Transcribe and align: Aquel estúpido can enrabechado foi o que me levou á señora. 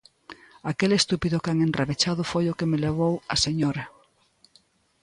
Aquel 0.71 0.91
estúpido 0.99 1.37
can 1.45 1.57
enrabechado 1.67 2.21
foi 2.31 2.45
o 2.47 2.57
que 2.59 2.69
me 2.71 2.81
levou 2.85 3.13
á 3.33 3.35
señora. 3.45 3.83